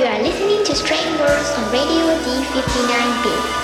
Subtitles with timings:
[0.00, 3.59] You are listening to Strange Worlds on Radio D59B.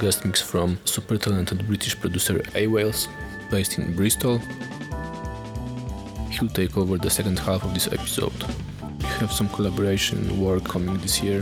[0.00, 3.06] Guest mix from super talented British producer A Wales,
[3.50, 4.38] based in Bristol.
[6.30, 8.32] He'll take over the second half of this episode.
[8.98, 11.40] We have some collaboration work coming this year.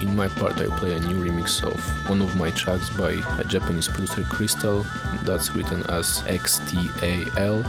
[0.00, 3.44] In my part, I play a new remix of one of my tracks by a
[3.44, 4.86] Japanese producer Crystal,
[5.24, 7.64] that's written as XTAL.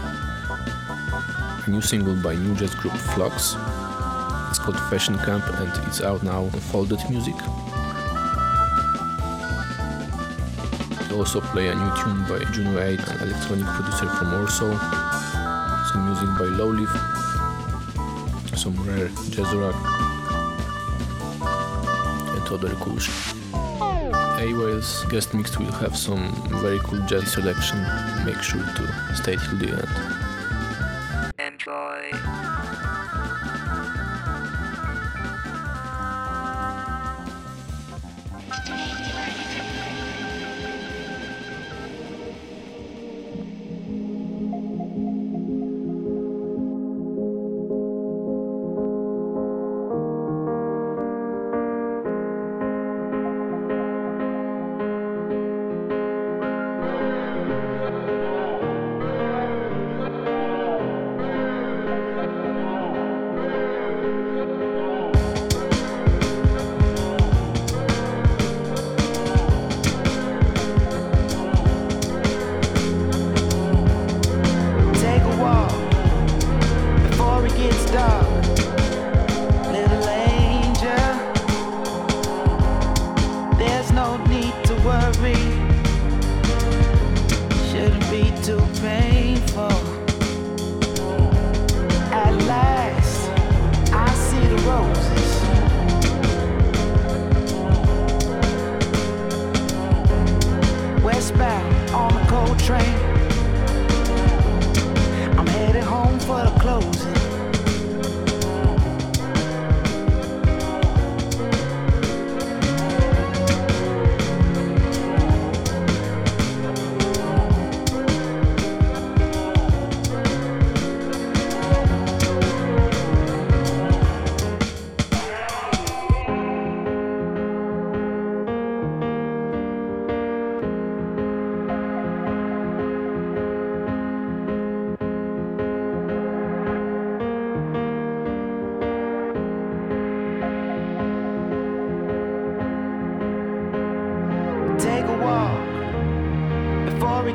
[1.66, 3.56] A new single by new jazz group Flux,
[4.50, 7.36] it's called Fashion Camp and it's out now on Folded Music.
[11.12, 14.72] I also play a new tune by Juno 8, an electronic producer from Warsaw,
[15.92, 16.88] some music by Lowleaf,
[18.58, 19.76] some rare jazz rock,
[22.32, 23.14] and other cool shit.
[24.40, 27.86] A-Wales guest mix will have some very cool jazz selection.
[28.26, 30.31] Make sure to stay till the end.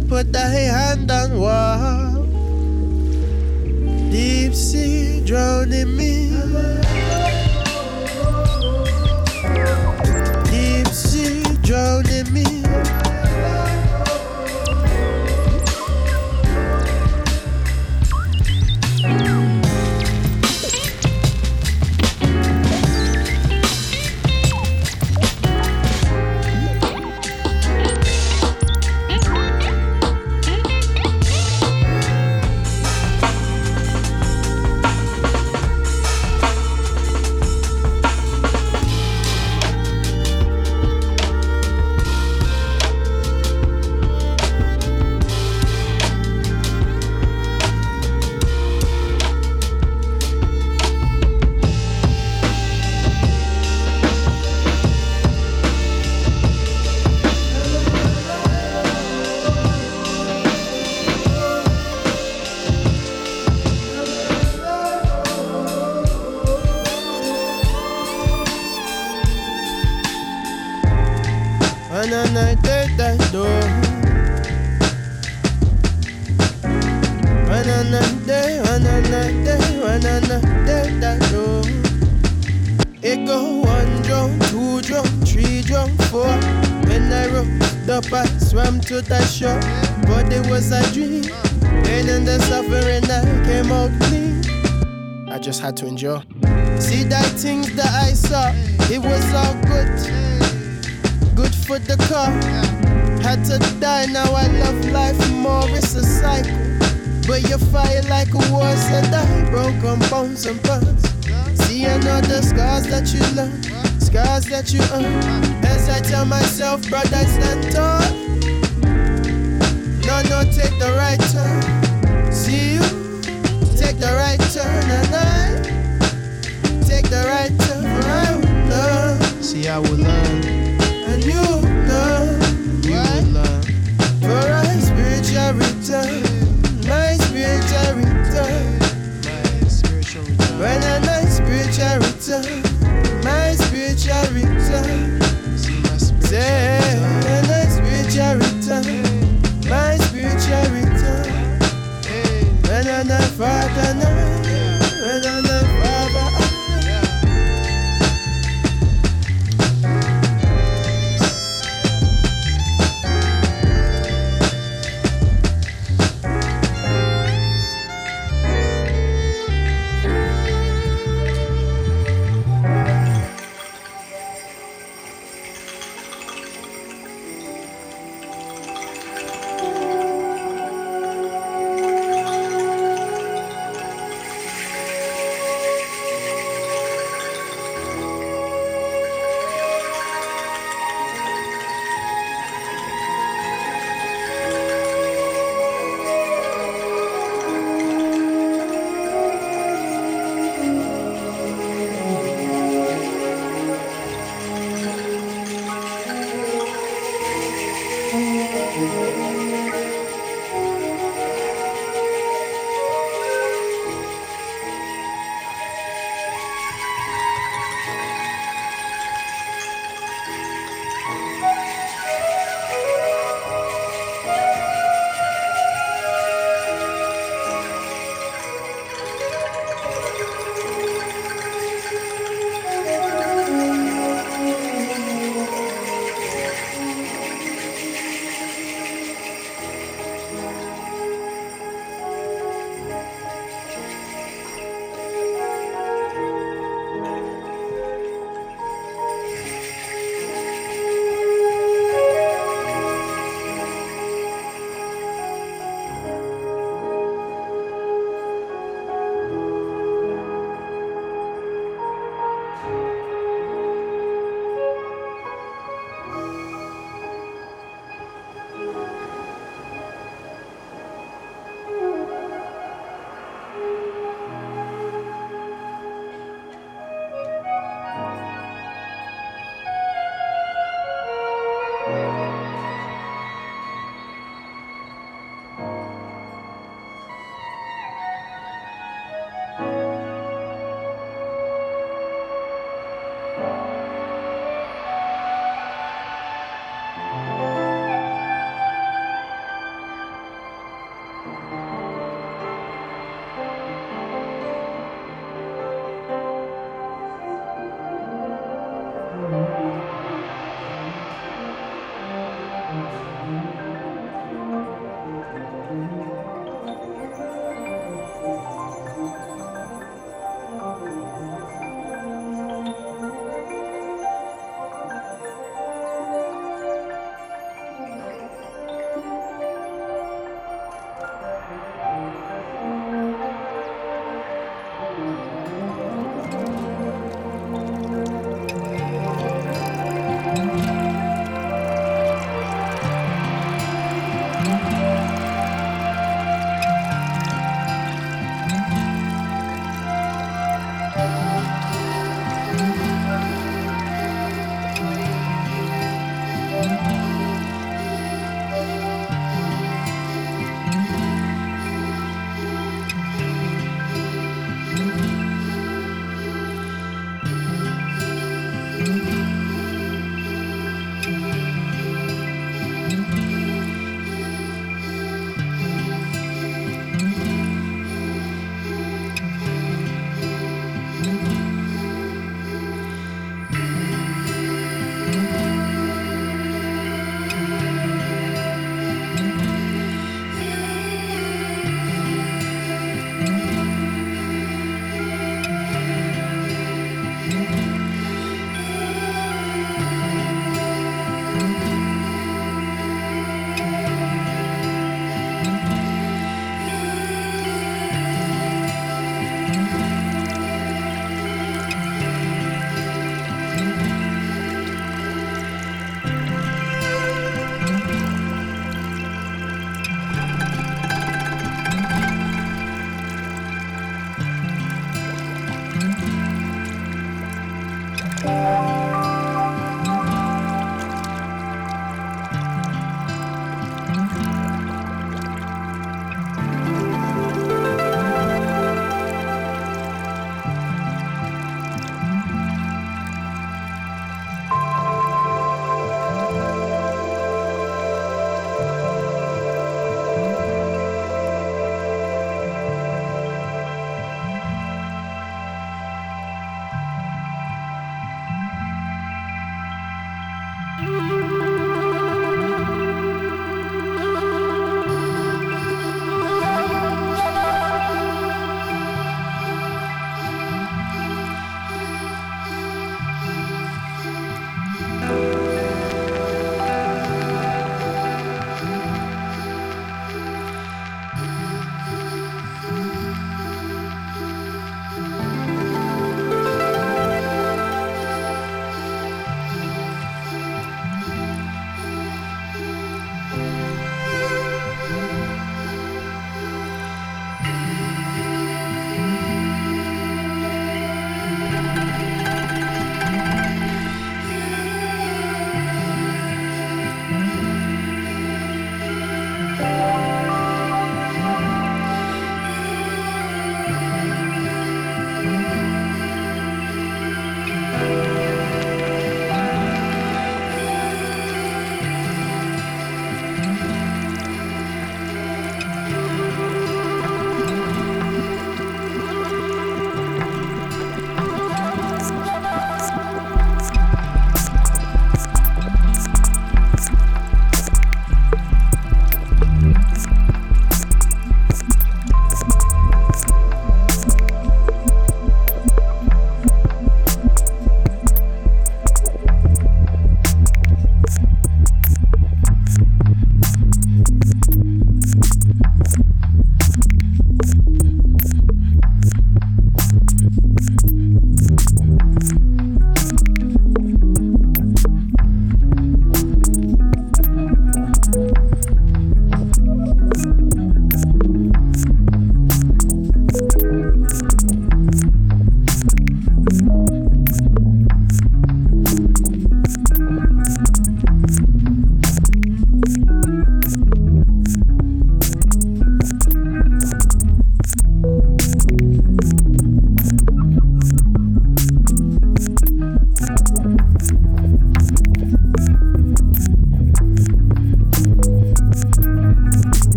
[0.00, 0.33] to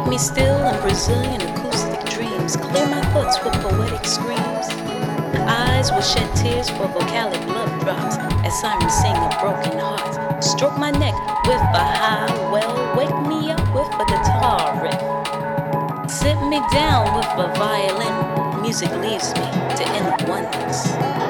[0.00, 2.56] keep me still in Brazilian acoustic dreams.
[2.56, 4.68] Clear my thoughts with poetic screams.
[5.48, 10.50] Eyes will shed tears for vocalic love drops as sirens sing of broken hearts.
[10.50, 12.96] Stroke my neck with a high well.
[12.96, 16.10] Wake me up with a guitar riff.
[16.10, 18.62] Sit me down with a violin.
[18.62, 19.46] Music leaves me
[19.76, 21.29] to end oneness.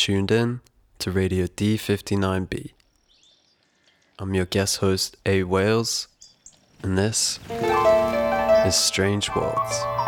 [0.00, 0.60] Tuned in
[0.98, 2.70] to Radio D59B.
[4.18, 5.42] I'm your guest host, A.
[5.42, 6.08] Wales,
[6.82, 7.38] and this
[8.64, 9.99] is Strange Worlds.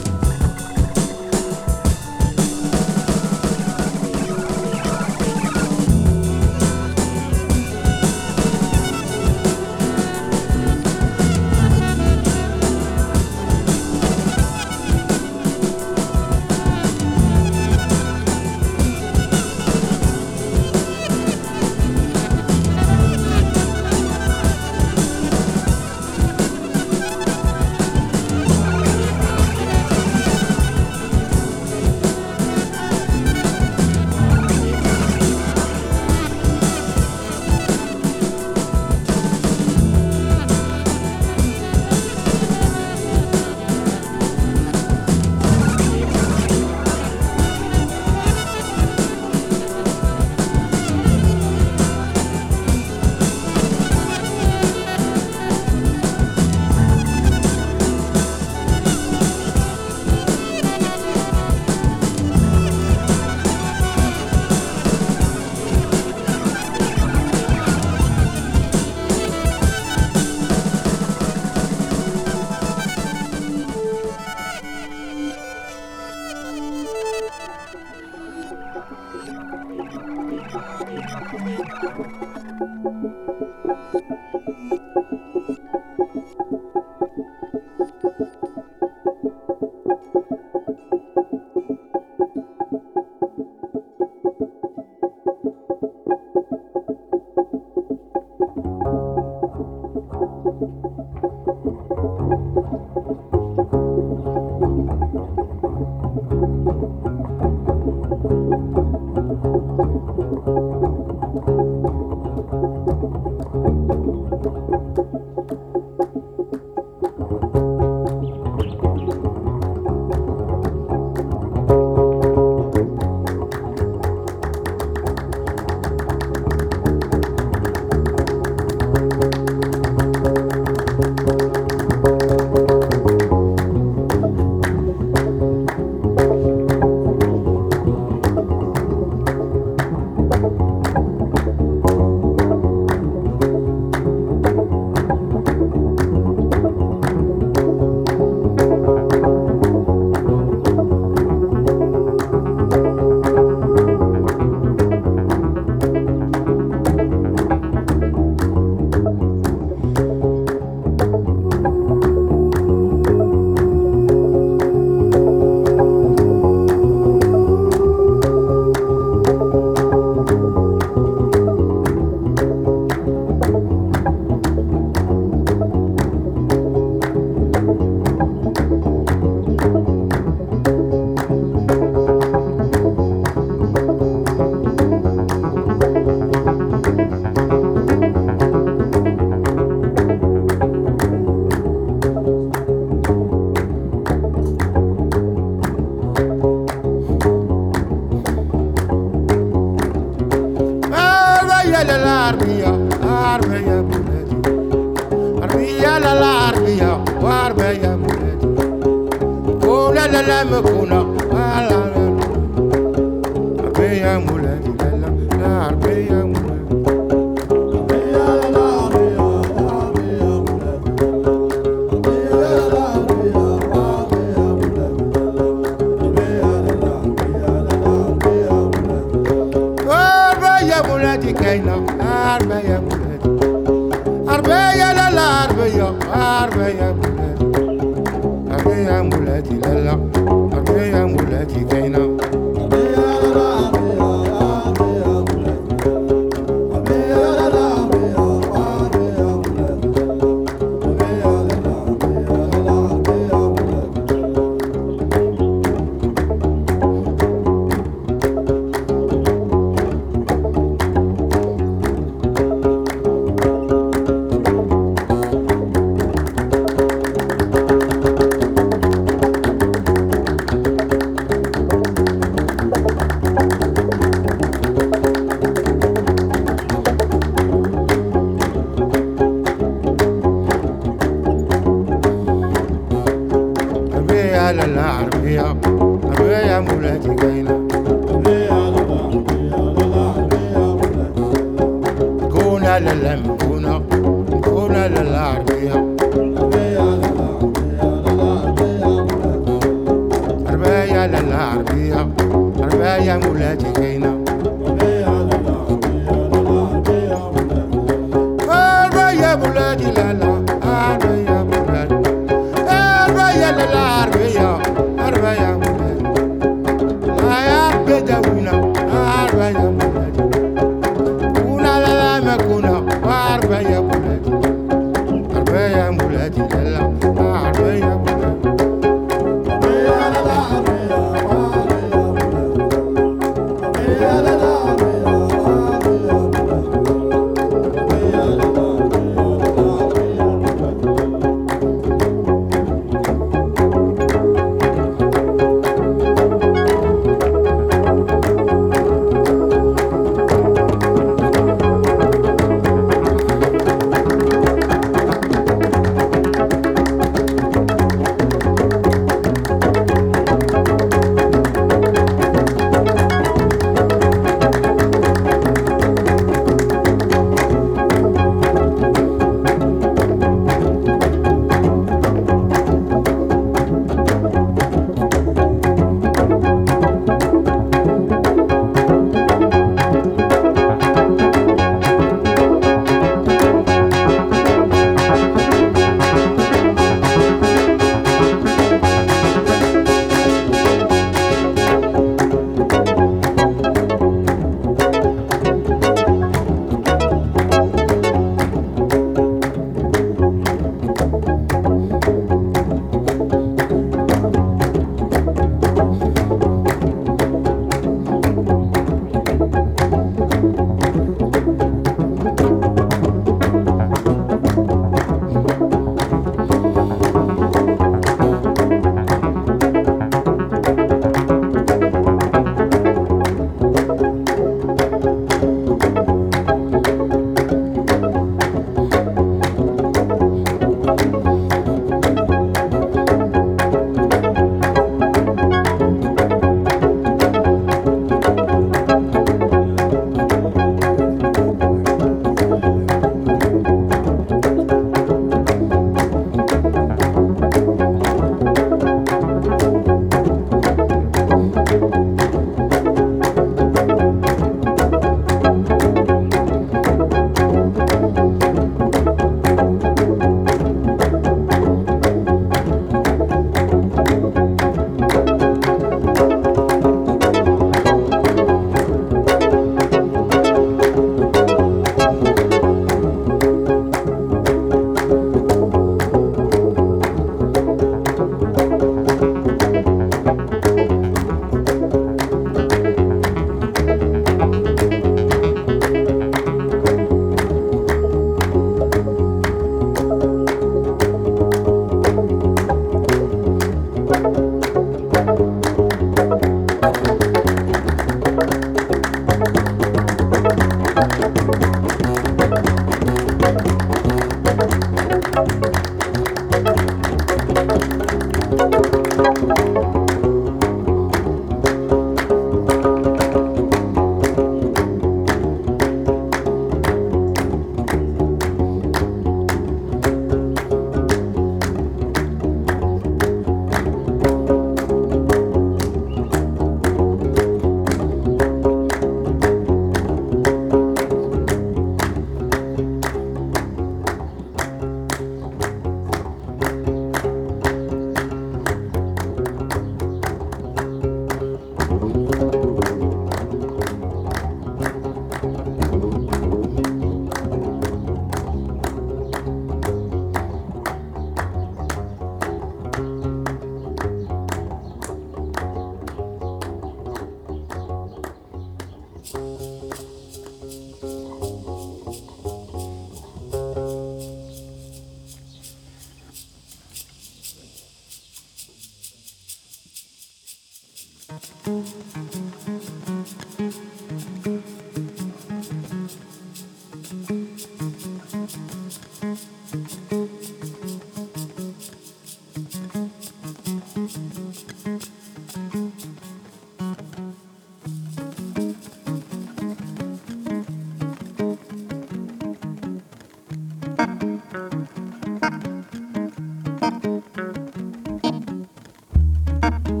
[599.71, 600.00] Thank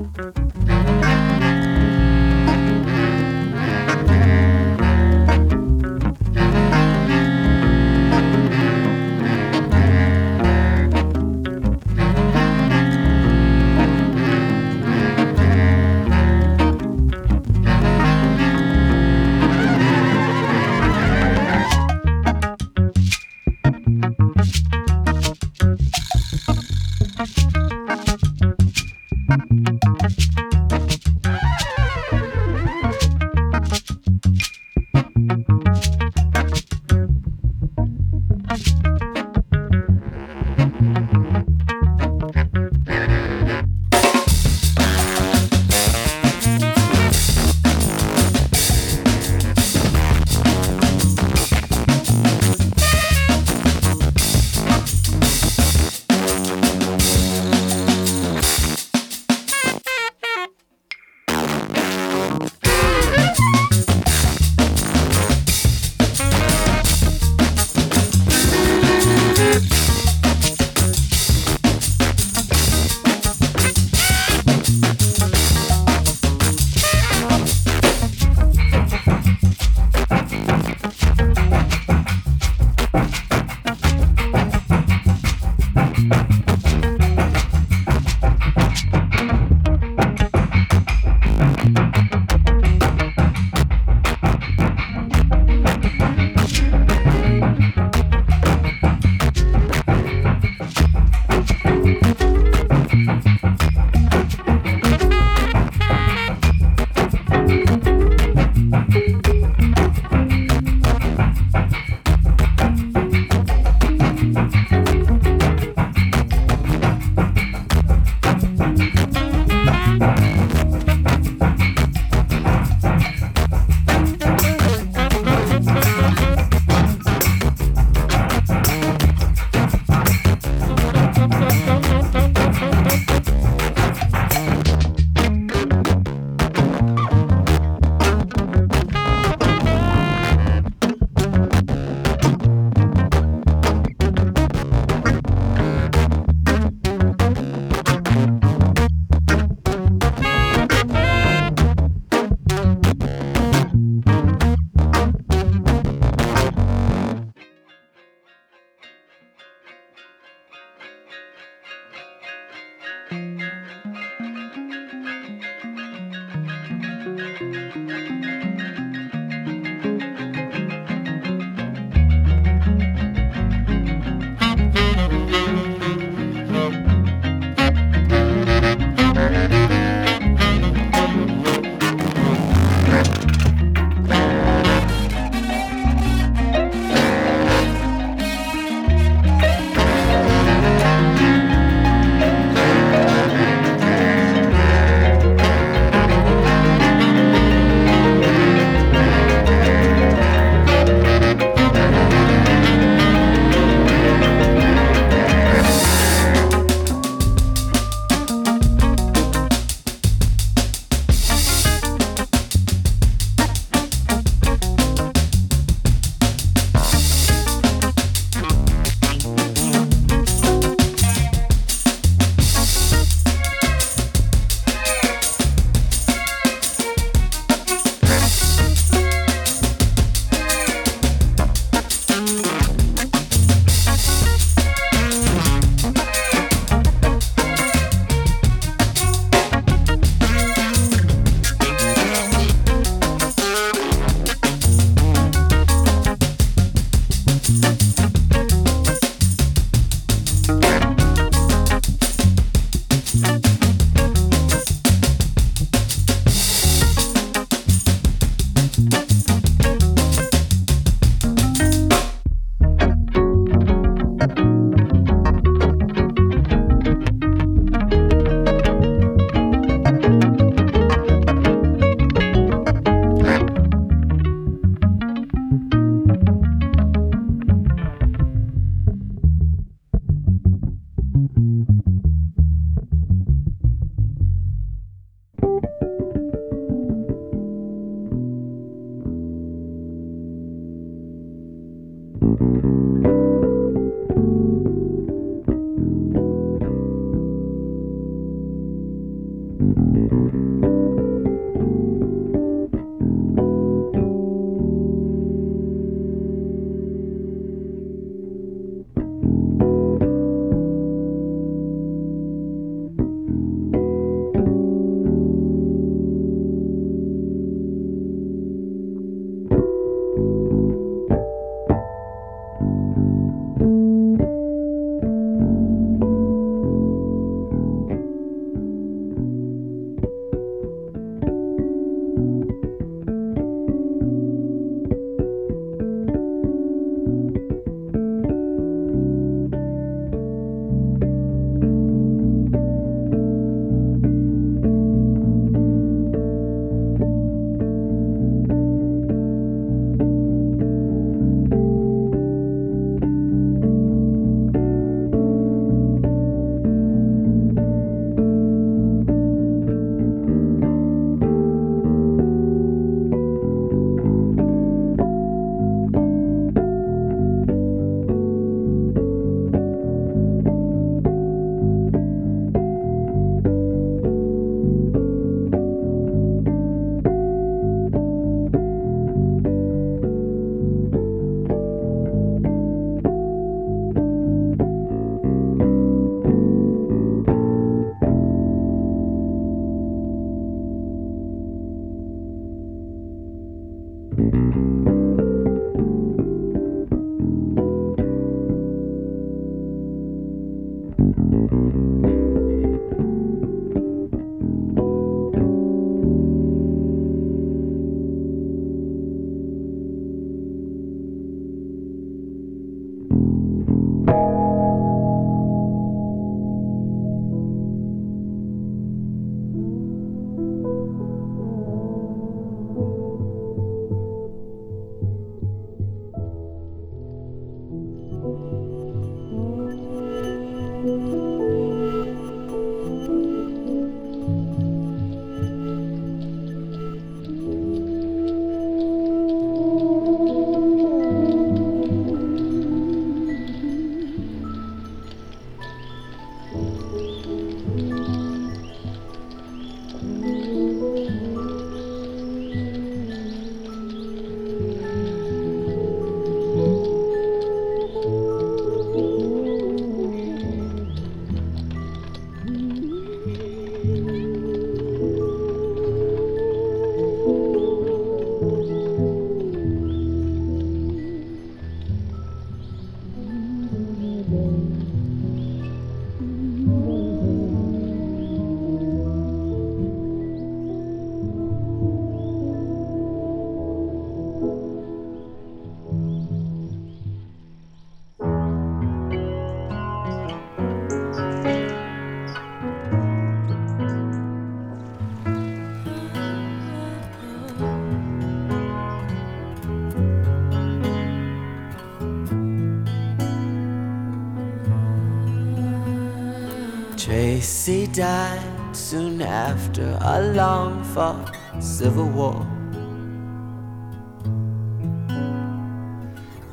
[507.41, 512.45] Tracy died soon after a long fought civil war.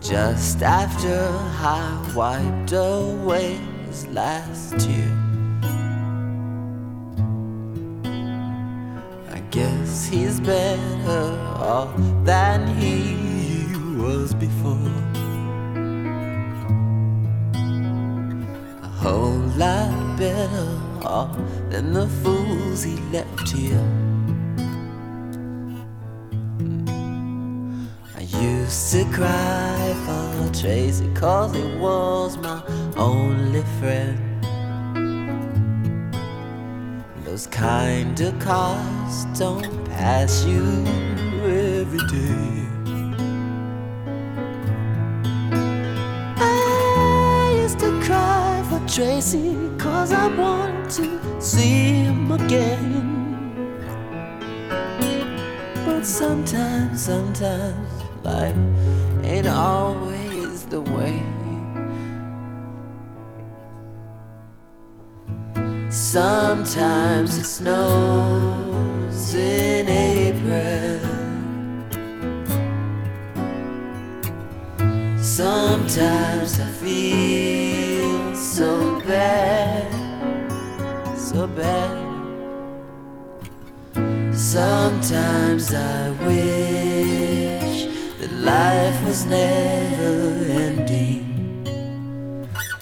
[0.00, 1.28] Just after
[1.60, 5.17] I wiped away his last tear.
[28.16, 32.60] I used to cry for Tracy cause he was my
[32.96, 34.18] only friend.
[37.24, 40.84] Those kind of cars don't pass you
[41.44, 42.66] every day.
[46.40, 50.47] I used to cry for Tracy cause I wanted
[57.38, 58.56] sometimes, life
[59.22, 61.22] ain't always the way.
[65.88, 70.98] Sometimes it snows in April.
[75.22, 79.86] Sometimes I feel so bad,
[81.16, 82.08] so bad.
[84.34, 86.87] Sometimes I wish
[88.48, 90.14] life was never
[90.66, 91.26] ending.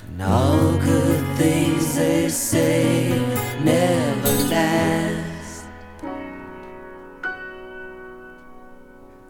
[0.07, 3.09] And all good things they say
[3.65, 5.65] never last.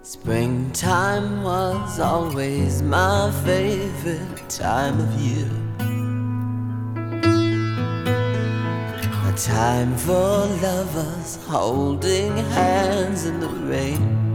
[0.03, 5.53] Springtime was always my favorite time of year.
[9.31, 10.35] A time for
[10.67, 14.26] lovers holding hands in the rain.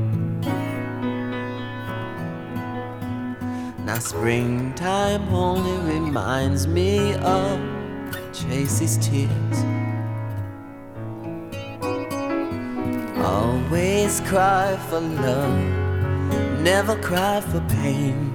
[3.91, 7.59] Now, springtime only reminds me of
[8.31, 9.57] Tracy's tears.
[13.17, 15.59] Always cry for love,
[16.61, 18.31] never cry for pain.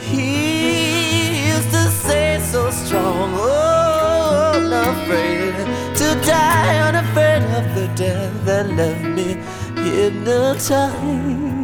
[0.00, 5.54] He used to say so strong, oh, unafraid
[5.96, 9.38] to die, unafraid of the death that left me
[9.82, 11.55] hypnotized.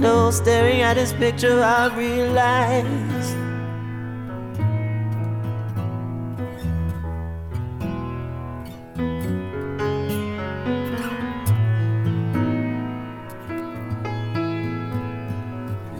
[0.00, 3.36] You staring at his picture, I realized.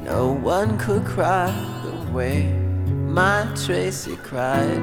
[0.07, 1.51] No one could cry
[1.85, 2.51] the way
[2.87, 4.81] my Tracy cried.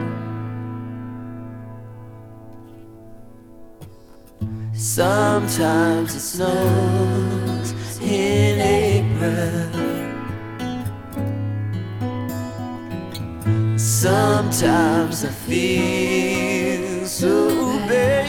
[4.74, 8.60] Sometimes it snows in
[9.20, 9.70] April.
[13.78, 18.28] Sometimes I feel so bad.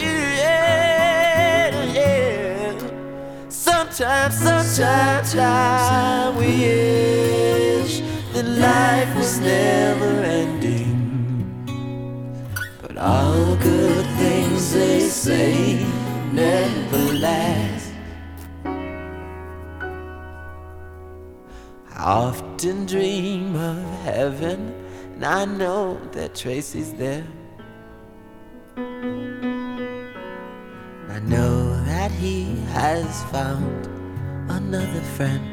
[3.49, 8.01] Sometimes, sometimes I wish
[8.33, 11.65] that life was never ending.
[12.81, 15.85] But all good things they say
[16.31, 17.68] never last.
[22.09, 24.73] Often dream of heaven,
[25.13, 27.27] and I know that Tracy's there.
[31.15, 33.85] I know that he has found
[34.49, 35.45] another friend.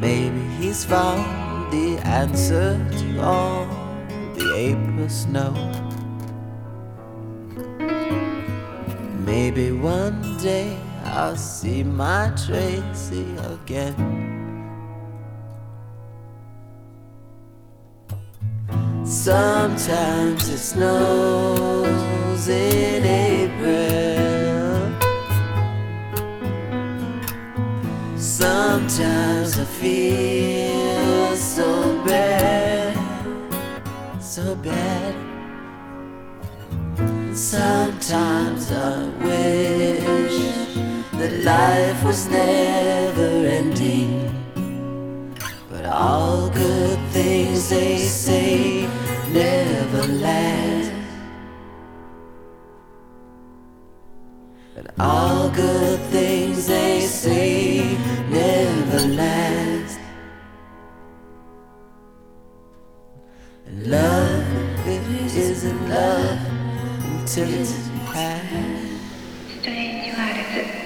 [0.00, 3.66] Maybe he's found the answer to all
[4.36, 5.52] the April snow.
[9.26, 14.22] Maybe one day I'll see my Tracy again.
[19.04, 23.92] Sometimes it snows in April.
[28.16, 32.96] Sometimes I feel so bad,
[34.20, 35.14] so bad.
[37.36, 40.61] Sometimes I wish
[41.22, 44.10] that life was never ending.
[45.70, 48.88] But all good things they say
[49.30, 50.92] never last.
[54.76, 57.96] And all good things they say
[58.28, 60.00] never last.
[63.66, 66.40] And love, it isn't love
[67.14, 67.74] until it's
[68.10, 68.82] past.
[69.62, 70.81] 出演にはあれです。